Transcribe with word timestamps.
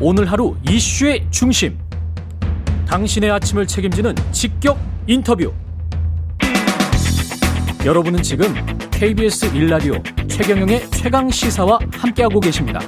오늘 0.00 0.30
하루 0.30 0.54
이슈의 0.70 1.26
중심. 1.30 1.76
당신의 2.86 3.32
아침을 3.32 3.66
책임지는 3.66 4.14
직격 4.30 4.78
인터뷰. 5.08 5.52
여러분은 7.84 8.22
지금 8.22 8.54
KBS 8.92 9.46
일라디오 9.56 9.94
최경영의 10.28 10.88
최강 10.92 11.28
시사와 11.28 11.80
함께하고 11.94 12.38
계십니다. 12.38 12.78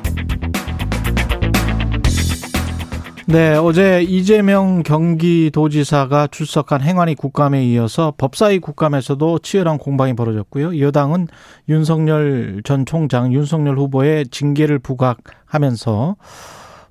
네, 3.27 3.57
어제 3.57 4.03
이재명 4.03 4.85
경기도지사가 4.85 6.29
출석한 6.29 6.81
행안위 6.81 7.17
국감에 7.17 7.65
이어서 7.67 8.13
법사위 8.19 8.61
국감에서도 8.61 9.41
치열한 9.41 9.79
공방이 9.79 10.15
벌어졌고요. 10.15 10.79
여당은 10.79 11.27
윤석열 11.69 12.61
전 12.65 12.87
총장, 12.87 13.33
윤석열 13.33 13.79
후보의 13.79 14.27
징계를 14.31 14.79
부각하면서 14.79 16.17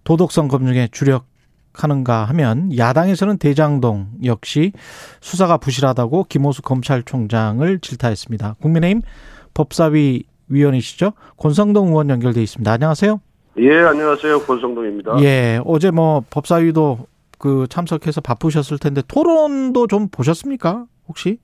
도덕성 0.03 0.47
검증에 0.47 0.87
주력하는가 0.91 2.25
하면 2.25 2.75
야당에서는 2.77 3.37
대장동 3.37 4.07
역시 4.23 4.71
수사가 5.21 5.57
부실하다고 5.57 6.25
김호수 6.29 6.61
검찰총장을 6.61 7.79
질타했습니다. 7.79 8.55
국민의힘 8.61 9.01
법사위 9.53 10.23
위원이시죠? 10.49 11.13
권성동 11.37 11.89
의원 11.89 12.09
연결돼 12.09 12.41
있습니다. 12.41 12.71
안녕하세요. 12.71 13.21
예, 13.59 13.79
안녕하세요. 13.81 14.39
권성동입니다. 14.41 15.21
예, 15.21 15.59
어제 15.65 15.91
뭐 15.91 16.23
법사위도 16.29 17.07
그 17.37 17.67
참석해서 17.69 18.21
바쁘셨을 18.21 18.77
텐데 18.77 19.01
토론도 19.07 19.87
좀 19.87 20.07
보셨습니까? 20.09 20.85
혹시? 21.07 21.39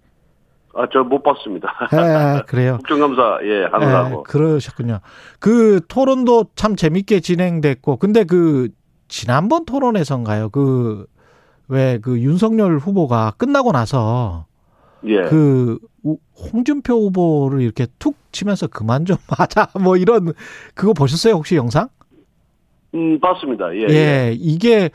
아, 0.76 0.88
저 0.92 1.04
못 1.04 1.24
봤습니다. 1.24 1.70
예, 1.94 2.42
그래요. 2.48 2.78
국정감사, 2.86 3.40
예, 3.44 3.64
하느라고. 3.72 4.20
예, 4.20 4.24
그러셨군요. 4.32 5.00
그 5.40 5.80
토론도 5.88 6.48
참 6.56 6.76
재밌게 6.76 7.22
진행됐고, 7.22 7.98
근데 7.98 8.24
그, 8.26 8.70
지난번 9.08 9.66
토론에선가요? 9.66 10.50
그, 10.50 11.06
왜 11.68 12.00
그 12.02 12.20
윤석열 12.20 12.78
후보가 12.78 13.34
끝나고 13.38 13.72
나서, 13.72 14.46
예. 15.08 15.24
그, 15.24 15.80
홍준표 16.54 16.94
후보를 17.06 17.62
이렇게 17.62 17.88
툭 17.98 18.16
치면서 18.32 18.68
그만 18.68 19.06
좀 19.06 19.18
하자, 19.30 19.68
뭐 19.82 19.96
이런, 19.98 20.34
그거 20.74 20.94
보셨어요? 20.94 21.36
혹시 21.36 21.56
영상? 21.56 21.88
음, 22.96 23.20
봤습니다. 23.20 23.74
예. 23.76 23.86
예, 23.90 23.94
예. 23.94 24.32
이게 24.40 24.90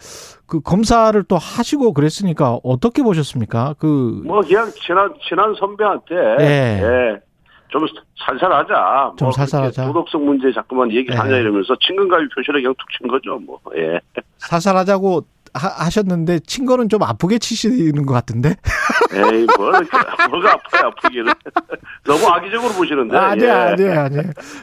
그 0.47 0.61
검사를 0.61 1.23
또 1.25 1.37
하시고 1.37 1.93
그랬으니까 1.93 2.59
어떻게 2.65 3.03
보셨습니까? 3.03 3.75
그. 3.79 4.23
뭐, 4.25 4.41
그냥 4.41 4.71
친한, 4.75 5.13
친한 5.29 5.55
선배한테. 5.55 6.15
예. 6.41 6.45
예. 6.83 7.21
좀 7.69 7.87
살살하자. 8.27 9.13
좀 9.17 9.27
뭐 9.27 9.33
살살하자. 9.33 9.87
도덕성 9.87 10.25
문제 10.27 10.51
자꾸만 10.53 10.91
얘기하냐 10.91 11.37
예. 11.37 11.41
이러면서 11.41 11.77
친근감이 11.87 12.27
표시를 12.35 12.63
그냥 12.63 12.75
툭친 12.79 13.07
거죠. 13.07 13.39
뭐, 13.39 13.61
예. 13.77 14.01
살살하자고 14.39 15.23
하, 15.55 15.91
셨는데 15.91 16.41
친 16.41 16.67
거는 16.67 16.89
좀 16.89 17.03
아프게 17.03 17.39
치시는 17.39 18.07
것 18.07 18.15
같은데? 18.15 18.55
에이, 19.13 19.47
뭘, 19.57 19.75
이렇게, 19.75 20.29
뭐가 20.31 20.53
아파요, 20.53 20.93
아프기는. 20.97 21.33
너무 22.07 22.27
악의적으로 22.27 22.73
보시는데. 22.75 23.17
아니야, 23.17 23.47
예. 23.47 23.73
아니야, 23.73 24.05
아니야. 24.05 24.23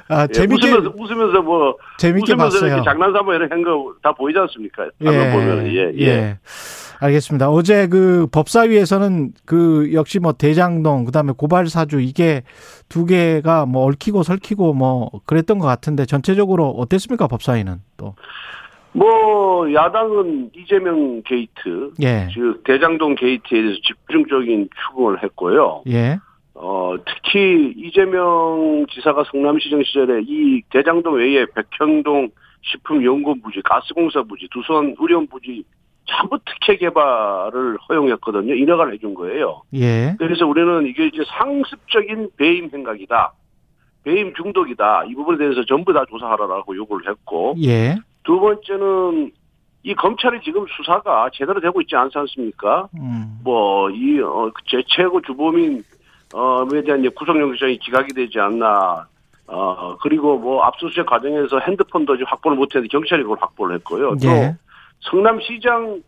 아, 0.09 0.23
예, 0.23 0.27
재밌게 0.27 0.67
웃으면서, 0.69 0.93
웃으면서 0.97 1.41
뭐. 1.41 1.75
재밌게 1.97 2.33
웃으면서 2.33 2.59
봤어요. 2.59 2.83
장난삼아 2.83 3.35
이런 3.35 3.51
한거 3.51 3.93
다 4.01 4.13
보이지 4.13 4.37
않습니까? 4.39 4.89
방금 5.03 5.31
보면, 5.31 5.67
예, 5.67 5.91
예. 5.99 6.37
알겠습니다. 6.99 7.49
어제 7.49 7.87
그 7.87 8.27
법사위에서는 8.31 9.33
그 9.45 9.91
역시 9.93 10.19
뭐 10.19 10.33
대장동 10.33 11.05
그다음에 11.05 11.33
고발 11.35 11.67
사주 11.67 11.99
이게 12.01 12.43
두 12.89 13.05
개가 13.05 13.65
뭐 13.65 13.85
얽히고 13.85 14.23
설키고 14.23 14.73
뭐 14.73 15.11
그랬던 15.25 15.59
것 15.59 15.67
같은데 15.67 16.05
전체적으로 16.05 16.69
어땠습니까 16.69 17.27
법사위는 17.27 17.81
또? 17.97 18.15
뭐 18.97 19.71
야당은 19.71 20.49
이재명 20.55 21.21
게이트, 21.21 21.91
예, 22.01 22.27
즉 22.33 22.63
대장동 22.63 23.13
게이트에 23.13 23.61
대해서 23.61 23.77
집중적인 23.85 24.69
추궁을 24.89 25.21
했고요. 25.21 25.83
예, 25.87 26.17
어 26.55 26.95
특히 27.05 27.75
이재명 27.77 28.87
지사가 28.89 29.25
성남시장 29.31 29.83
시절에 29.83 30.23
이 30.25 30.63
대장동 30.71 31.13
외에 31.13 31.45
백현동 31.45 32.29
식품연구 32.63 33.39
부지, 33.41 33.61
가스공사 33.63 34.23
부지, 34.23 34.47
두선 34.51 34.95
의료원 34.99 35.27
부지 35.27 35.63
전부 36.05 36.39
특혜 36.43 36.77
개발을 36.77 37.77
허용했거든요. 37.87 38.55
인허가를 38.55 38.93
해준 38.93 39.13
거예요. 39.13 39.61
예, 39.75 40.15
그래서 40.17 40.47
우리는 40.47 40.87
이게 40.87 41.05
이제 41.05 41.23
상습적인 41.37 42.29
배임 42.35 42.71
행각이다. 42.73 43.33
배임 44.03 44.33
중독이다. 44.33 45.03
이 45.09 45.13
부분에 45.13 45.37
대해서 45.37 45.63
전부 45.65 45.93
다 45.93 46.03
조사하라라고 46.09 46.75
요구를 46.75 47.11
했고 47.11 47.55
예, 47.63 47.95
두 48.27 48.41
번째는 48.41 49.31
이 49.83 49.95
검찰이 49.95 50.41
지금 50.43 50.65
수사가 50.67 51.29
제대로 51.33 51.61
되고 51.61 51.79
있지 51.79 51.95
않지 51.95 52.17
않습니까? 52.17 52.89
음, 52.99 53.39
뭐이 53.41 54.19
어, 54.19 54.51
제 54.69 54.83
최고 54.85 55.21
주범인 55.21 55.81
어에 56.33 56.81
대한 56.81 56.99
이제 56.99 57.09
구속영장이 57.09 57.77
기각이 57.77 58.13
되지 58.13 58.37
않나. 58.37 59.07
어 59.49 59.95
그리고 60.01 60.37
뭐 60.37 60.61
압수수색 60.61 61.05
과정에서 61.05 61.59
핸드폰도 61.59 62.15
아직 62.15 62.25
확보를 62.27 62.57
못했는데 62.57 62.91
경찰이 62.91 63.23
그걸 63.23 63.37
확보를 63.39 63.77
했고요. 63.77 64.17
또 64.21 64.27
예, 64.27 64.53
성남시장 65.09 66.01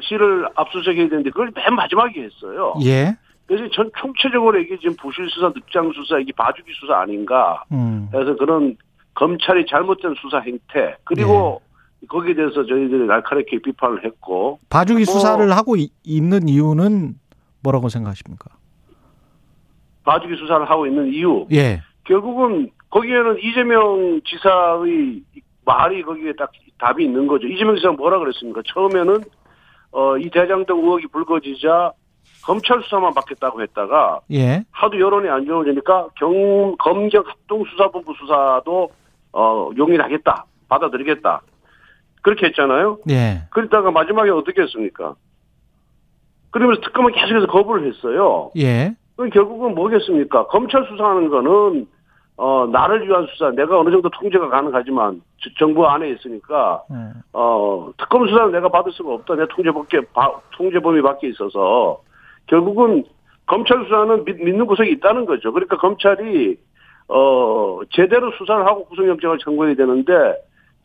씨를 0.00 0.48
압수수색해야 0.54 1.10
되는데 1.10 1.28
그걸 1.28 1.52
맨 1.54 1.74
마지막에 1.74 2.22
했어요. 2.22 2.72
예, 2.86 3.14
그래서 3.46 3.68
전 3.74 3.90
총체적으로 3.98 4.58
이게 4.58 4.78
지금 4.78 4.96
부실 4.96 5.28
수사, 5.28 5.48
늑장 5.48 5.92
수사, 5.92 6.18
이게 6.18 6.32
봐주기 6.32 6.72
수사 6.80 7.00
아닌가. 7.00 7.62
음, 7.70 8.08
그래서 8.10 8.34
그런 8.34 8.78
검찰이 9.14 9.66
잘못된 9.66 10.14
수사 10.20 10.38
행태 10.40 10.96
그리고 11.04 11.60
네. 12.00 12.06
거기에 12.08 12.34
대해서 12.34 12.64
저희들이 12.66 13.06
날카롭게 13.06 13.58
비판을 13.62 14.04
했고 14.04 14.58
봐주기 14.68 15.04
뭐- 15.04 15.14
수사를 15.14 15.50
하고 15.56 15.76
이- 15.76 15.90
있는 16.04 16.48
이유는 16.48 17.14
뭐라고 17.62 17.88
생각하십니까? 17.88 18.50
봐주기 20.04 20.36
수사를 20.36 20.68
하고 20.68 20.86
있는 20.86 21.12
이유 21.12 21.46
예, 21.52 21.80
결국은 22.04 22.70
거기에는 22.90 23.38
이재명 23.40 24.20
지사의 24.24 25.22
말이 25.64 26.02
거기에 26.02 26.32
딱 26.36 26.50
답이 26.78 27.04
있는 27.04 27.26
거죠. 27.26 27.46
이재명 27.46 27.74
지사가 27.76 27.94
뭐라 27.94 28.18
그랬습니까? 28.18 28.60
처음에는 28.66 29.24
어, 29.92 30.18
이 30.18 30.28
대장 30.28 30.66
동 30.66 30.80
의혹이 30.80 31.06
불거지자 31.06 31.92
검찰 32.44 32.82
수사만 32.82 33.14
받겠다고 33.14 33.62
했다가 33.62 34.20
예, 34.32 34.64
하도 34.72 35.00
여론이 35.00 35.28
안 35.30 35.46
좋아지니까 35.46 36.08
경, 36.18 36.76
검경 36.78 37.22
합동수사본부 37.26 38.12
수사도 38.20 38.90
어, 39.34 39.70
용인하겠다. 39.76 40.44
받아들이겠다. 40.68 41.42
그렇게 42.22 42.46
했잖아요. 42.46 42.98
예, 43.10 43.42
그러다가 43.50 43.90
마지막에 43.90 44.30
어떻게 44.30 44.62
했습니까? 44.62 45.14
그러면서 46.50 46.80
특검은 46.82 47.12
계속해서 47.12 47.46
거부를 47.48 47.86
했어요. 47.88 48.50
예, 48.56 48.94
그럼 49.16 49.30
결국은 49.30 49.74
뭐겠습니까? 49.74 50.46
검찰 50.46 50.86
수사하는 50.88 51.28
거는 51.28 51.86
어 52.36 52.66
나를 52.66 53.06
위한 53.06 53.26
수사, 53.30 53.50
내가 53.50 53.78
어느 53.78 53.90
정도 53.90 54.08
통제가 54.08 54.48
가능하지만 54.48 55.22
저- 55.40 55.50
정부 55.58 55.86
안에 55.86 56.10
있으니까 56.10 56.82
음, 56.90 57.12
어 57.32 57.92
특검 57.96 58.26
수사는 58.26 58.50
내가 58.52 58.68
받을 58.68 58.90
수가 58.92 59.12
없다. 59.14 59.36
내 59.36 59.46
통제 59.50 59.70
밖에 59.70 60.00
바- 60.12 60.32
통제 60.56 60.80
범위 60.80 61.00
밖에 61.02 61.28
있어서 61.28 62.00
결국은 62.46 63.04
검찰 63.46 63.84
수사는 63.84 64.24
믿, 64.24 64.42
믿는 64.42 64.66
구석이 64.66 64.90
있다는 64.92 65.26
거죠. 65.26 65.52
그러니까 65.52 65.76
검찰이 65.76 66.56
어 67.08 67.80
제대로 67.92 68.30
수사를 68.38 68.64
하고 68.66 68.84
구속영장을 68.86 69.38
청구해야 69.38 69.74
되는데 69.74 70.12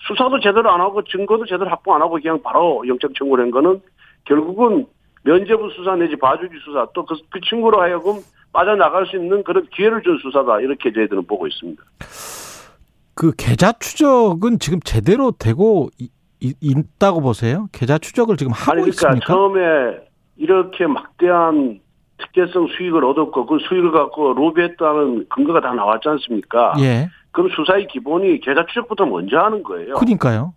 수사도 0.07 0.39
제대로 0.39 0.69
안 0.71 0.81
하고 0.81 1.03
증거도 1.03 1.45
제대로 1.45 1.69
확보 1.69 1.93
안 1.93 2.01
하고 2.01 2.15
그냥 2.21 2.41
바로 2.41 2.83
영장 2.87 3.11
청구를 3.17 3.45
한 3.45 3.51
거는 3.51 3.81
결국은 4.25 4.85
면제부 5.23 5.69
수사 5.75 5.95
내지 5.95 6.15
봐주기 6.15 6.55
수사 6.63 6.85
또 6.93 7.05
그 7.05 7.15
그 7.29 7.39
친구로 7.41 7.81
하여금 7.81 8.15
빠져나갈 8.53 9.05
수 9.07 9.17
있는 9.17 9.43
그런 9.43 9.65
기회를 9.75 10.01
준 10.03 10.17
수사다 10.21 10.59
이렇게 10.61 10.91
저희들은 10.91 11.25
보고 11.27 11.45
있습니다. 11.47 11.83
그 13.15 13.33
계좌 13.37 13.73
추적은 13.73 14.59
지금 14.59 14.79
제대로 14.81 15.31
되고 15.31 15.89
이- 15.99 16.09
이- 16.39 16.53
있다고 16.61 17.21
보세요? 17.21 17.67
계좌 17.73 17.97
추적을 17.97 18.37
지금 18.37 18.53
하고 18.53 18.71
아니 18.71 18.81
그러니까 18.81 19.09
있습니까? 19.09 19.25
처음에 19.33 19.61
이렇게 20.37 20.87
막대한 20.87 21.79
특혜성 22.19 22.67
수익을 22.67 23.03
얻었고 23.03 23.45
그 23.45 23.57
수익을 23.59 23.91
갖고 23.91 24.33
로비했다는 24.33 25.27
근거가 25.29 25.61
다 25.61 25.73
나왔지 25.73 26.07
않습니까? 26.09 26.73
예, 26.79 27.07
그럼 27.31 27.49
수사의 27.55 27.87
기본이 27.87 28.39
계좌 28.41 28.65
추적부터 28.67 29.05
먼저 29.05 29.39
하는 29.39 29.63
거예요. 29.63 29.95
그러니까요. 29.95 30.53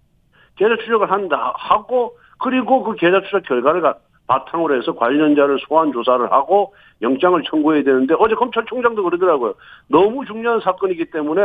계좌 0.57 0.77
추적을 0.77 1.11
한다 1.11 1.53
하고 1.57 2.17
그리고 2.39 2.83
그 2.83 2.95
계좌 2.97 3.21
추적 3.23 3.43
결과를 3.45 3.81
가- 3.81 3.97
바탕으로 4.27 4.77
해서 4.77 4.95
관련자를 4.95 5.59
소환 5.69 5.93
조사를 5.93 6.31
하고 6.33 6.75
영장을 7.03 7.41
청구해야 7.43 7.83
되는데 7.85 8.15
어제 8.19 8.35
검찰총장도 8.35 9.03
그러더라고요. 9.03 9.55
너무 9.89 10.25
중요한 10.25 10.61
사건이기 10.61 11.11
때문에 11.11 11.43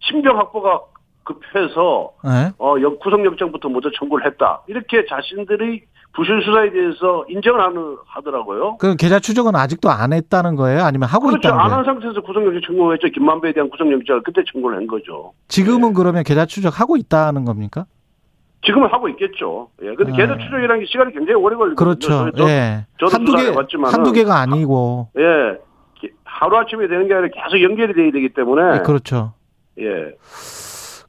신병 0.00 0.38
확보가 0.38 0.80
급해서 1.24 2.12
예. 2.26 2.52
어, 2.58 2.76
영- 2.80 2.98
구속 2.98 3.24
영장부터 3.24 3.68
먼저 3.68 3.90
청구를 3.98 4.26
했다. 4.26 4.62
이렇게 4.68 5.04
자신들의 5.06 5.82
부실 6.14 6.40
수사에 6.42 6.70
대해서 6.70 7.24
인정을 7.28 7.60
하는, 7.60 7.96
하더라고요. 8.06 8.76
그 8.78 8.94
계좌 8.96 9.18
추적은 9.18 9.56
아직도 9.56 9.90
안 9.90 10.12
했다는 10.12 10.54
거예요? 10.54 10.82
아니면 10.84 11.08
하고 11.08 11.26
그렇죠. 11.26 11.48
있다는 11.48 11.58
안 11.58 11.66
거예요? 11.68 11.78
한 11.78 11.84
상태에서 11.84 12.20
구속영장 12.20 12.60
청구했죠. 12.66 13.08
김만배에 13.08 13.52
대한 13.52 13.68
구속영장을 13.68 14.22
그때 14.22 14.42
청구를 14.52 14.76
한 14.76 14.86
거죠. 14.86 15.32
지금은 15.48 15.92
그러면 15.92 16.22
계좌 16.22 16.46
추적 16.46 16.78
하고 16.80 16.96
있다는 16.96 17.44
겁니까? 17.44 17.86
지금은 18.64 18.88
하고 18.90 19.08
있겠죠. 19.10 19.68
예. 19.82 19.94
근데 19.94 20.12
아. 20.12 20.16
계속 20.16 20.38
추적이라는 20.38 20.80
게 20.80 20.86
시간이 20.86 21.12
굉장히 21.12 21.34
오래 21.34 21.56
걸리거든요. 21.56 21.76
그렇죠. 21.76 22.30
저, 22.36 22.48
예. 22.48 22.86
저도 22.98 23.12
한두 23.12 23.32
개, 23.32 23.42
수사해봤지만은- 23.42 23.90
한두 23.92 24.12
개가 24.12 24.38
아니고. 24.38 25.08
예. 25.18 25.58
하루아침에 26.24 26.86
되는 26.88 27.08
게 27.08 27.14
아니라 27.14 27.28
계속 27.34 27.62
연결이 27.62 27.92
돼야 27.94 28.10
되기 28.12 28.28
때문에 28.30 28.78
예, 28.78 28.82
그렇죠. 28.82 29.32
예. 29.78 30.14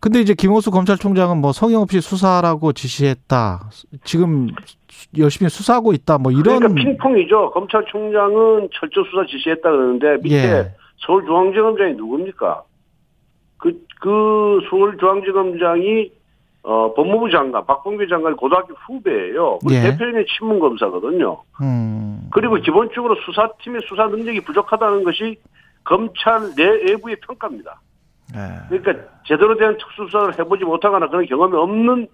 근데 0.06 0.19
이제 0.19 0.36
김호수 0.36 0.69
검찰총장은 0.69 1.42
뭐 1.42 1.52
성의 1.52 1.75
없이 1.78 2.00
수사라고 2.00 2.74
지시했다. 2.74 3.72
지금 4.04 4.50
열심히 5.18 5.50
수사하고 5.50 5.94
있다. 5.94 6.19
뭐 6.19 6.31
이런 6.31 6.60
그러니까 6.60 6.75
핑퐁이죠. 6.75 7.50
검찰총장은 7.50 8.69
철저 8.72 9.04
수사 9.10 9.25
지시했다 9.25 9.68
그러는데 9.68 10.18
밑에 10.22 10.36
예. 10.36 10.72
서울중앙지검장이 11.07 11.94
누굽니까? 11.94 12.62
그, 13.57 13.84
그 14.00 14.60
서울중앙지검장이 14.69 16.12
어, 16.62 16.94
법무부 16.94 17.31
장관, 17.31 17.66
박봉규 17.66 18.07
장관 18.07 18.36
고등학교 18.36 18.75
후배예요. 18.86 19.57
그 19.68 19.74
예. 19.74 19.81
대표인의 19.81 20.28
친문검사거든요. 20.38 21.42
음. 21.62 22.30
그리고 22.31 22.57
기본적으로 22.57 23.16
수사팀의 23.25 23.81
수사 23.90 24.06
능력이 24.06 24.42
부족하다는 24.42 25.04
것이 25.04 25.38
검찰 25.84 26.54
내외부의 26.56 27.16
평가입니다. 27.22 27.80
예. 28.33 28.77
그러니까 28.80 29.07
제대로 29.25 29.56
된 29.57 29.77
특수수사를 29.77 30.39
해보지 30.39 30.63
못하거나 30.63 31.07
그런 31.10 31.25
경험이 31.25 31.56
없는 31.56 32.07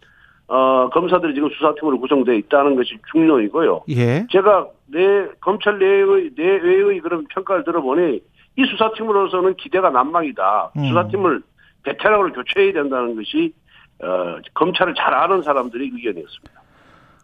어, 0.47 0.89
검사들이 0.89 1.33
지금 1.33 1.49
수사팀으로 1.49 1.99
구성되어 2.01 2.35
있다는 2.35 2.75
것이 2.75 2.97
중요이고요. 3.11 3.83
예. 3.89 4.27
제가 4.29 4.67
내 4.87 5.27
검찰 5.39 5.79
내의 5.79 6.31
내외의 6.35 6.99
그런 6.99 7.25
평가를 7.29 7.63
들어보니 7.63 8.21
이 8.57 8.65
수사팀으로서는 8.65 9.55
기대가 9.55 9.89
난망이다. 9.89 10.71
음. 10.75 10.85
수사팀을 10.87 11.41
베테랑으로 11.83 12.33
교체해야 12.33 12.73
된다는 12.73 13.15
것이 13.15 13.53
어, 14.03 14.39
검찰을 14.53 14.93
잘 14.95 15.13
아는 15.13 15.41
사람들의 15.41 15.91
의견이었습니다. 15.93 16.61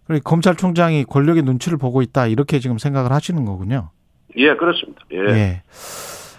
그리고 0.05 0.23
검찰총장이 0.23 1.03
권력의 1.03 1.43
눈치를 1.43 1.77
보고 1.77 2.01
있다. 2.01 2.27
이렇게 2.27 2.59
지금 2.59 2.77
생각을 2.77 3.11
하시는 3.11 3.43
거군요. 3.43 3.89
예, 4.37 4.55
그렇습니다. 4.55 5.01
예. 5.11 5.17
예. 5.17 5.63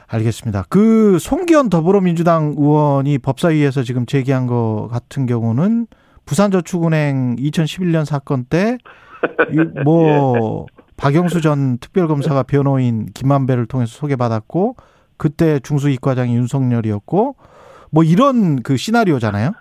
알겠습니다. 0.09 0.65
그 0.69 1.19
송기현 1.19 1.69
더불어민주당 1.69 2.55
의원이 2.57 3.19
법사위에서 3.19 3.83
지금 3.83 4.07
제기한 4.07 4.47
거 4.47 4.89
같은 4.91 5.27
경우는 5.27 5.87
부산저축은행 6.25 7.37
2011년 7.37 8.05
사건 8.05 8.45
때 8.45 8.79
뭐 9.85 10.67
박영수 10.97 11.41
전 11.41 11.79
특별검사가 11.79 12.43
변호인 12.43 13.07
김만배를 13.15 13.67
통해서 13.67 13.93
소개받았고 13.99 14.77
그때 15.17 15.59
중수이과장이 15.61 16.35
윤석열이었고 16.35 17.37
뭐 17.91 18.03
이런 18.05 18.63
그 18.63 18.77
시나리오잖아요. 18.77 19.53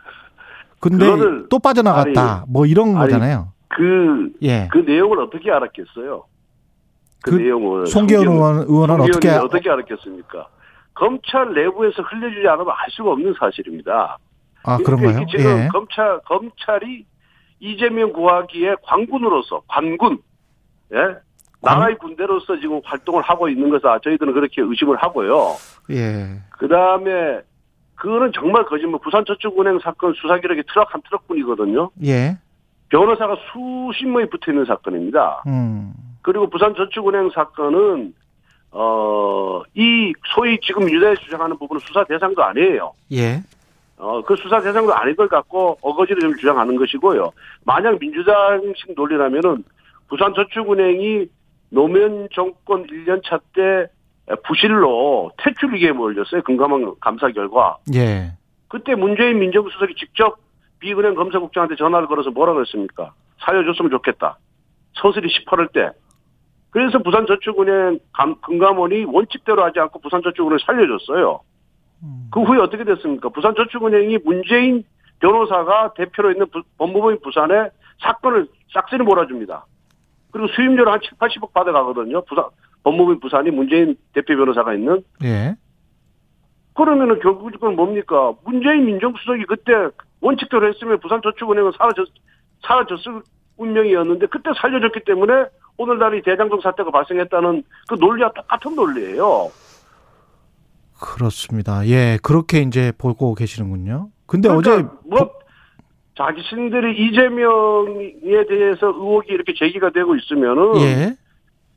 근데 0.80 1.06
또 1.50 1.60
빠져나갔다. 1.60 2.46
뭐 2.48 2.66
이런 2.66 2.90
아니, 2.90 2.98
거잖아요. 2.98 3.54
그, 3.70 4.32
예. 4.44 4.68
그 4.72 4.80
내용을 4.80 5.20
어떻게 5.20 5.52
알았겠어요? 5.52 6.24
그, 7.22 7.32
그 7.32 7.36
내용을. 7.36 7.88
송기현 7.88 8.28
의원, 8.28 8.58
의원은 8.68 9.02
어떻게 9.02 9.30
어떻게 9.30 9.70
알았겠습니까? 9.70 10.48
검찰 10.94 11.54
내부에서 11.54 12.02
흘려주지 12.02 12.48
않으면 12.48 12.70
알 12.70 12.90
수가 12.90 13.12
없는 13.12 13.36
사실입니다. 13.40 14.18
아 14.64 14.78
그러니까 14.78 14.98
그런가요? 14.98 15.26
지금 15.30 15.46
예. 15.46 15.68
검찰 15.72 16.20
검찰이 16.26 17.06
이재명 17.60 18.12
구하기에 18.14 18.76
관군으로서 18.84 19.62
관군, 19.68 20.20
예, 20.94 21.16
나라의 21.62 21.98
군대로서 21.98 22.60
지금 22.60 22.82
활동을 22.84 23.22
하고 23.24 23.48
있는 23.48 23.70
것을 23.70 24.00
저희들은 24.04 24.34
그렇게 24.34 24.62
의심을 24.62 24.98
하고요. 24.98 25.56
예. 25.92 26.42
그 26.52 26.68
다음에 26.68 27.42
그거는 27.96 28.32
정말 28.34 28.66
거짓말. 28.66 29.00
부산저축은행 29.04 29.80
사건 29.84 30.14
수사 30.14 30.40
기록이 30.40 30.64
트럭 30.68 30.94
한 30.94 31.02
트럭뿐이거든요. 31.02 31.90
예. 32.06 32.38
변호사가 32.90 33.36
수십 33.52 34.08
명이 34.08 34.30
붙어 34.30 34.52
있는 34.52 34.66
사건입니다. 34.66 35.44
음. 35.48 35.94
그리고 36.28 36.50
부산저축은행 36.50 37.30
사건은 37.34 38.14
어, 38.72 39.62
이 39.74 40.12
소위 40.36 40.60
지금 40.60 40.84
민주당이 40.84 41.16
주장하는 41.24 41.58
부분은 41.58 41.80
수사 41.80 42.04
대상도 42.04 42.44
아니에요. 42.44 42.92
예. 43.14 43.42
어, 43.96 44.22
그 44.24 44.36
수사 44.36 44.60
대상도 44.60 44.94
아닌 44.94 45.16
걸 45.16 45.30
갖고 45.30 45.78
어거지를 45.82 46.20
좀 46.20 46.36
주장하는 46.36 46.76
것이고요. 46.76 47.32
만약 47.64 47.98
민주당식 47.98 48.94
논리라면은 48.94 49.64
부산저축은행이 50.10 51.28
노무현 51.70 52.28
정권 52.34 52.86
1년차 52.88 53.40
때 53.56 53.88
부실로 54.46 55.32
퇴출 55.38 55.74
위기에 55.74 55.94
몰렸어요. 55.94 56.42
금감원 56.42 56.94
감사 57.00 57.30
결과. 57.30 57.78
예. 57.96 58.34
그때 58.68 58.96
문재인 58.96 59.40
민정수석이 59.40 59.96
직접 59.96 60.40
비은행 60.80 61.16
검사국장한테 61.16 61.78
전화를 61.78 62.10
걸어서 62.10 62.32
뭐라 62.32 62.52
그랬습니까? 62.52 63.14
살려줬으면 63.46 63.92
좋겠다. 63.92 64.38
서슬이 64.96 65.28
18월 65.28 65.72
때. 65.72 65.92
그래서 66.70 67.00
부산저축은행 67.00 68.00
감- 68.14 68.40
금감원이 68.42 69.06
원칙대로 69.06 69.64
하지 69.64 69.80
않고 69.80 70.00
부산저축은행을 70.00 70.60
살려줬어요. 70.66 71.40
그 72.32 72.42
후에 72.44 72.60
어떻게 72.60 72.84
됐습니까? 72.84 73.30
부산저축은행이 73.30 74.20
문재인 74.24 74.84
변호사가 75.20 75.94
대표로 75.96 76.32
있는 76.32 76.46
부- 76.52 76.62
법무부인 76.78 77.20
부산에 77.24 77.70
사건을 78.02 78.48
싹쓸이 78.74 79.04
몰아줍니다. 79.04 79.66
그리고 80.32 80.48
수임료를 80.50 80.92
한 80.92 81.00
7, 81.02 81.12
80억 81.18 81.54
받아가거든요. 81.54 82.22
부산, 82.26 82.46
법무부인 82.84 83.20
부산이 83.20 83.50
문재인 83.50 83.96
대표 84.14 84.36
변호사가 84.36 84.74
있는. 84.76 85.02
예. 85.24 85.56
그러면은 86.76 87.20
결국은 87.20 87.76
뭡니까? 87.76 88.34
문재인 88.46 88.86
민정수석이 88.86 89.46
그때 89.46 89.72
원칙대로 90.22 90.68
했으면 90.68 91.00
부산저축은행은 91.00 91.72
사라졌, 91.78 92.08
사라졌을 92.62 93.22
운명이었는데 93.58 94.28
그때 94.28 94.52
살려줬기 94.62 95.00
때문에 95.06 95.46
오늘날 95.78 96.16
이 96.16 96.22
대장동 96.22 96.60
사태가 96.62 96.92
발생했다는 96.92 97.64
그 97.88 97.96
논리와 97.96 98.32
똑같은 98.34 98.76
논리예요. 98.76 99.52
그렇습니다. 101.00 101.86
예. 101.88 102.18
그렇게 102.24 102.60
이제 102.62 102.92
보고 102.98 103.36
계시는군요. 103.36 104.10
근데 104.26 104.50
그러니까 104.50 104.74
어제 104.74 104.86
뭐 105.06 105.32
자신들이 106.16 107.08
이재명에 107.08 108.46
대해서 108.50 108.88
의혹이 108.88 109.32
이렇게 109.32 109.54
제기가 109.54 109.92
되고 109.92 110.16
있으면은 110.16 110.82
예. 110.82 111.16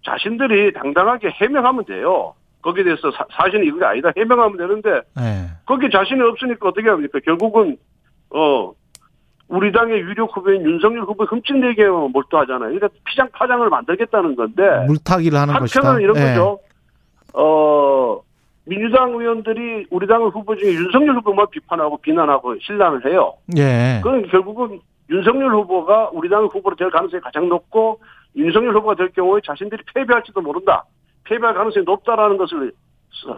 자신들이 0.04 0.72
당당하게 0.72 1.28
해명하면 1.30 1.84
돼요. 1.84 2.34
거기에 2.62 2.84
대해서 2.84 3.10
사, 3.10 3.24
사실은 3.32 3.66
이게 3.66 3.84
아니다 3.84 4.10
해명하면 4.16 4.56
되는데 4.56 5.02
예. 5.18 5.50
거기에 5.66 5.90
자신이 5.90 6.20
없으니까 6.22 6.68
어떻게 6.68 6.88
합니까? 6.88 7.18
결국은 7.24 7.76
어 8.30 8.72
우리 9.50 9.72
당의 9.72 10.00
유력 10.00 10.34
후보인 10.36 10.64
윤석열 10.64 11.02
후보 11.02 11.24
흠집내기에 11.24 11.88
몰두하잖아요. 11.88 12.72
그러니까 12.72 12.88
피장 13.04 13.28
파장을 13.32 13.68
만들겠다는 13.68 14.36
건데 14.36 14.62
물타기를 14.86 15.36
하는 15.36 15.54
것이다. 15.54 15.80
한편은 15.80 16.02
이런 16.02 16.16
예. 16.16 16.20
거죠. 16.20 16.60
어 17.34 18.20
민주당 18.64 19.10
의원들이 19.10 19.88
우리 19.90 20.06
당 20.06 20.22
후보 20.22 20.54
중에 20.54 20.72
윤석열 20.72 21.16
후보만 21.16 21.46
비판하고 21.50 21.96
비난하고 21.96 22.58
신란을 22.60 23.04
해요. 23.06 23.34
예. 23.56 24.00
그건 24.04 24.24
결국은 24.28 24.80
윤석열 25.10 25.52
후보가 25.52 26.10
우리 26.12 26.28
당 26.28 26.44
후보로 26.44 26.76
될 26.76 26.88
가능성이 26.90 27.20
가장 27.20 27.48
높고 27.48 27.98
윤석열 28.36 28.76
후보가 28.76 28.94
될 28.94 29.08
경우에 29.08 29.40
자신들이 29.44 29.82
패배할지도 29.92 30.40
모른다. 30.42 30.84
패배할 31.24 31.56
가능성이 31.56 31.84
높다라는 31.84 32.36
것을 32.36 32.72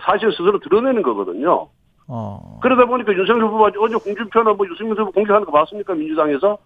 사실 0.05 0.31
스스로 0.33 0.59
드러내는 0.59 1.01
거거든요. 1.01 1.69
어. 2.09 2.59
그러다 2.63 2.87
보니까 2.87 3.13
윤석열 3.13 3.45
후보가 3.47 3.73
어제 3.79 3.95
홍준표나 3.95 4.53
뭐 4.55 4.67
유승민 4.71 4.97
후보 4.97 5.11
공격하는 5.13 5.47
거 5.47 5.53
봤습니까? 5.53 5.95
민주당에서? 5.95 6.59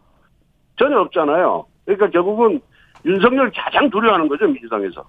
전혀 0.78 0.99
없잖아요. 1.00 1.66
그러니까 1.85 2.11
결국은 2.11 2.61
윤석열 3.05 3.50
가장 3.55 3.88
두려워하는 3.90 4.28
거죠, 4.28 4.47
민주당에서. 4.47 5.05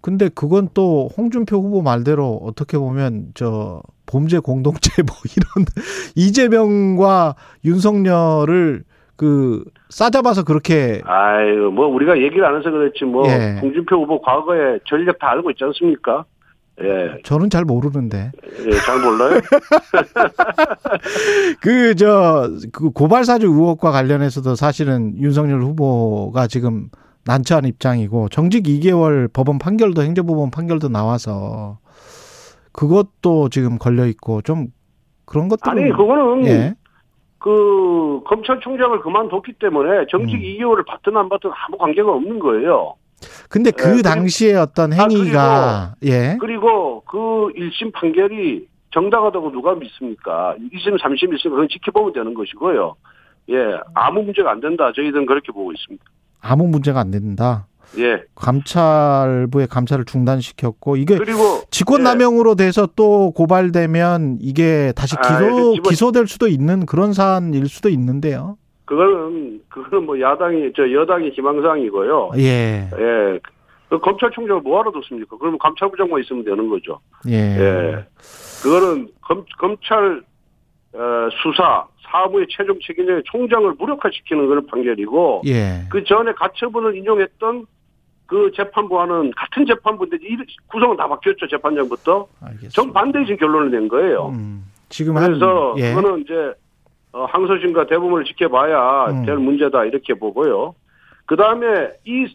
근데 0.00 0.28
그건 0.28 0.68
또 0.74 1.08
홍준표 1.16 1.56
후보 1.56 1.80
말대로 1.80 2.38
어떻게 2.44 2.76
보면 2.76 3.28
저 3.34 3.80
범죄 4.06 4.38
공동체 4.38 5.02
뭐 5.02 5.16
이런 5.34 5.66
이재명과 6.14 7.36
윤석열을 7.64 8.84
그 9.16 9.64
싸잡아서 9.88 10.44
그렇게 10.44 11.00
아유, 11.04 11.70
뭐 11.72 11.86
우리가 11.86 12.18
얘기를 12.18 12.44
안 12.44 12.58
해서 12.58 12.70
그렇지 12.70 13.04
뭐 13.04 13.26
예. 13.28 13.58
홍준표 13.62 14.02
후보 14.02 14.20
과거에 14.20 14.78
전력 14.86 15.18
다 15.18 15.30
알고 15.30 15.50
있지 15.52 15.64
않습니까? 15.64 16.24
예, 16.82 17.20
저는 17.22 17.50
잘 17.50 17.64
모르는데 17.64 18.32
예, 18.66 18.70
잘 18.78 19.00
몰라요. 19.00 19.40
그 21.60 21.94
저 21.94 22.50
그 22.72 22.90
고발 22.90 23.24
사주 23.24 23.46
의혹과 23.46 23.90
관련해서도 23.92 24.56
사실은 24.56 25.16
윤석열 25.18 25.62
후보가 25.62 26.46
지금 26.48 26.88
난처한 27.26 27.64
입장이고 27.64 28.28
정직 28.28 28.64
2개월 28.64 29.32
법원 29.32 29.58
판결도 29.58 30.02
행정법원 30.02 30.50
판결도 30.50 30.88
나와서 30.88 31.78
그것도 32.72 33.48
지금 33.50 33.78
걸려 33.78 34.06
있고 34.06 34.42
좀 34.42 34.66
그런 35.24 35.48
것도 35.48 35.70
아니 35.70 35.88
그거는 35.90 36.44
예. 36.46 36.74
그 37.38 38.20
검찰총장을 38.26 39.00
그만뒀기 39.00 39.54
때문에 39.54 40.06
정직 40.10 40.36
음. 40.36 40.40
2개월을 40.40 40.84
받든 40.86 41.16
안 41.16 41.28
받든 41.28 41.50
아무 41.66 41.78
관계가 41.78 42.10
없는 42.10 42.38
거예요. 42.40 42.94
근데 43.48 43.70
그 43.70 43.82
예, 43.84 43.90
그리고- 43.92 44.02
당시에 44.02 44.54
어떤 44.54 44.92
아, 44.92 44.96
행위가 44.96 45.94
예. 46.04 46.36
그리고 46.40 47.02
그 47.06 47.52
1심 47.56 47.92
판결이 47.92 48.66
정당하다고 48.92 49.50
누가 49.52 49.74
믿습니까? 49.74 50.54
2심, 50.72 50.98
3심, 51.00 51.32
1심 51.32 51.50
그건 51.50 51.68
지켜보면 51.68 52.12
되는 52.12 52.34
것이고요. 52.34 52.94
예, 53.50 53.54
아무 53.94 54.22
문제가 54.22 54.50
안 54.52 54.60
된다. 54.60 54.92
저희들은 54.94 55.26
그렇게 55.26 55.52
보고 55.52 55.72
있습니다. 55.72 56.04
아무 56.40 56.66
문제가 56.68 57.00
안 57.00 57.10
된다. 57.10 57.66
예. 57.98 58.22
감찰부의 58.34 59.66
감찰을 59.68 60.04
중단시켰고 60.04 60.96
이게 60.96 61.16
그리고 61.16 61.62
직권남용으로 61.70 62.54
돼서 62.54 62.88
또 62.96 63.30
고발되면 63.32 64.38
이게 64.40 64.92
다시 64.96 65.16
아, 65.18 65.20
기소 65.22 65.38
그 65.38 65.74
집어- 65.74 65.90
기소될 65.90 66.26
수도 66.26 66.48
있는 66.48 66.86
그런 66.86 67.12
사안일 67.12 67.68
수도 67.68 67.88
있는데요. 67.88 68.56
그거는 68.84 69.62
그거는 69.68 70.06
뭐 70.06 70.20
야당이 70.20 70.72
저 70.76 70.90
여당의 70.90 71.30
희망사항이고요. 71.30 72.32
예, 72.36 72.88
예. 72.98 73.40
그 73.88 73.98
검찰총장을 73.98 74.62
뭐하러 74.62 74.90
뒀습니까? 74.92 75.36
그러면 75.38 75.58
감찰부장만 75.58 76.20
있으면 76.22 76.44
되는 76.44 76.68
거죠. 76.68 77.00
예, 77.28 77.34
예. 77.34 78.04
그거는 78.62 79.08
검, 79.22 79.44
검찰 79.58 80.22
어, 80.92 81.28
수사 81.42 81.86
사무의 82.02 82.46
최종 82.50 82.78
책임자의 82.86 83.22
총장을 83.26 83.72
무력화시키는 83.78 84.46
그런 84.46 84.66
판결이고 84.66 85.42
예, 85.46 85.84
그 85.90 86.04
전에 86.04 86.32
가처분을 86.32 86.96
인용했던 86.96 87.66
그 88.26 88.50
재판부와는 88.54 89.32
같은 89.36 89.66
재판부인데 89.66 90.16
이 90.22 90.36
구성은 90.68 90.96
다 90.96 91.08
바뀌었죠 91.08 91.46
재판장부터 91.48 92.26
알겠습니다. 92.40 92.72
정반대적인 92.72 93.36
결론을 93.36 93.70
낸 93.70 93.88
거예요. 93.88 94.28
음, 94.28 94.64
지금 94.88 95.16
한 95.16 95.26
그래서 95.26 95.74
예, 95.78 95.94
그거는 95.94 96.20
이제 96.22 96.52
어, 97.14 97.26
항소심과 97.26 97.86
대부분을 97.86 98.24
지켜봐야 98.24 99.06
음. 99.10 99.24
될 99.24 99.36
문제다 99.36 99.84
이렇게 99.84 100.14
보고요. 100.14 100.74
그 101.26 101.36
다음에 101.36 101.92
이 102.04 102.26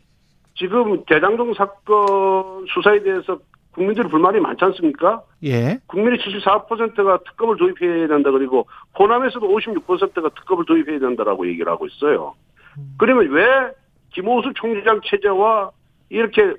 지금 0.56 1.04
대장동 1.06 1.54
사건 1.54 2.66
수사에 2.74 3.04
대해서 3.04 3.40
국민들이 3.74 4.08
불만이 4.08 4.40
많지 4.40 4.64
않습니까? 4.66 5.22
예, 5.44 5.80
국민의 5.86 6.20
74%가 6.20 7.20
특검을 7.26 7.58
도입해야 7.58 8.08
된다 8.08 8.32
그리고 8.32 8.68
호남에서도 8.98 9.48
56%가 9.48 10.30
특검을 10.30 10.66
도입해야 10.66 11.00
된다라고 11.00 11.48
얘기를 11.48 11.70
하고 11.70 11.86
있어요. 11.86 12.36
그러면 12.98 13.30
왜 13.32 13.46
김호수 14.14 14.54
총장 14.56 15.02
체제와 15.04 15.72
이렇게 16.10 16.54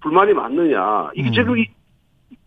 불만이 0.00 0.32
많느냐? 0.32 1.10
이게 1.14 1.28
음. 1.28 1.32
지금 1.32 1.58
이, 1.58 1.66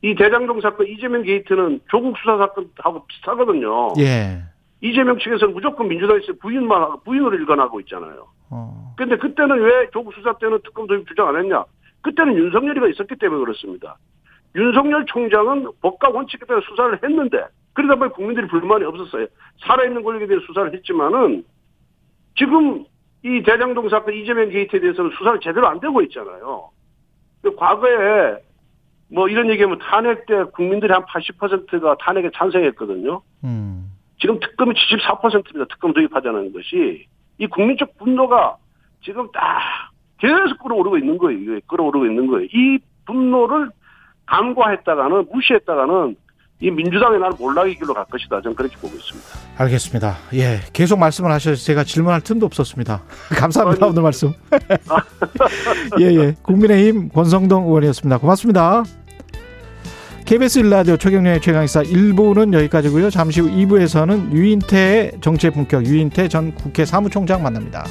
이 0.02 0.16
대장동 0.16 0.60
사건 0.62 0.88
이재명 0.88 1.22
게이트는 1.22 1.82
조국 1.90 2.18
수사 2.18 2.38
사건하고 2.38 3.06
비슷하거든요. 3.06 3.94
예, 4.00 4.42
이재명 4.82 5.18
측에서는 5.20 5.54
무조건 5.54 5.88
민주당에서 5.88 6.34
부인만 6.42 7.00
부인으로 7.06 7.36
일관하고 7.36 7.80
있잖아요. 7.82 8.28
어, 8.50 8.94
근데 8.98 9.16
그때는 9.16 9.62
왜 9.62 9.90
조국 9.92 10.14
수사 10.14 10.34
때는 10.34 10.60
특검 10.64 10.88
도입 10.88 11.08
주장 11.08 11.28
안 11.28 11.38
했냐? 11.38 11.64
그때는 12.02 12.36
윤석열이가 12.36 12.88
있었기 12.90 13.16
때문에 13.16 13.40
그렇습니다. 13.42 13.98
윤석열 14.56 15.06
총장은 15.06 15.68
법과 15.82 16.10
원칙에 16.10 16.46
따라 16.46 16.60
수사를 16.68 17.00
했는데 17.02 17.46
그러다 17.74 17.96
보니 17.96 18.12
국민들이 18.12 18.48
불만이 18.48 18.84
없었어요. 18.84 19.28
살아있는 19.66 20.04
권력에 20.04 20.28
대해 20.28 20.40
수사를 20.46 20.74
했지만은 20.74 21.46
지금 22.36 22.86
이 23.24 23.44
대장동 23.44 23.88
사건 23.90 24.16
이재명 24.16 24.50
게이트에 24.50 24.80
대해서는 24.80 25.12
수사를 25.18 25.40
제대로 25.42 25.68
안 25.68 25.80
되고 25.80 26.02
있잖아요. 26.02 26.70
그 27.44 27.56
과거에 27.56 28.38
뭐 29.10 29.28
이런 29.28 29.50
얘기하면 29.50 29.78
탄핵 29.80 30.26
때 30.26 30.44
국민들이 30.54 30.92
한 30.92 31.04
80%가 31.06 31.98
탄핵에 32.00 32.32
찬성했거든요. 32.34 33.22
음, 33.44 33.91
지금 34.22 34.40
특검이 34.40 34.74
74%입니다. 34.74 35.66
특검 35.70 35.94
도입하자는 35.94 36.54
것이 36.54 37.06
이 37.40 37.48
국민적 37.48 37.98
분노가 37.98 38.56
지금 39.04 39.28
딱 39.34 39.60
계속 40.20 40.60
끌어오르고 40.64 40.98
있는 41.00 41.18
거예요. 41.18 41.60
끌어오르고 41.68 42.06
있는 42.06 42.28
거예요. 42.28 42.48
이 42.54 42.78
분노를 43.06 43.72
간과했다가는 44.28 45.26
무시했다가는 45.34 46.16
이 46.62 46.70
민주당의 46.70 47.20
나는 47.20 47.36
몰락의 47.40 47.76
길로 47.76 47.94
갈 47.96 48.06
것이다. 48.06 48.40
저는 48.42 48.56
그렇게 48.56 48.76
보고 48.78 48.96
있습니다. 48.96 49.28
알겠습니다. 49.58 50.16
예, 50.36 50.60
계속 50.72 51.00
말씀을 51.00 51.32
하셔서 51.32 51.56
제가 51.56 51.84
질문할 51.84 52.22
틈도 52.22 52.46
없었습니다. 52.46 53.02
감사합니다 53.36 53.86
아니. 53.86 53.92
오늘 53.92 54.04
말씀. 54.04 54.32
예, 56.00 56.06
예, 56.06 56.36
국민의힘 56.44 57.10
권성동 57.10 57.66
의원이었습니다. 57.66 58.20
고맙습니다. 58.20 58.84
KBS 60.32 60.60
일라디오 60.60 60.96
최경련의 60.96 61.42
최강의사 61.42 61.84
1부는 61.84 62.54
여기까지고요. 62.54 63.10
잠시 63.10 63.42
후 63.42 63.50
2부에서는 63.50 64.32
유인태의 64.32 65.12
정치의 65.20 65.52
품격 65.52 65.86
유인태 65.86 66.30
전 66.30 66.56
국회 66.56 66.86
사무총장 66.86 67.44
만납니다. 67.44 67.86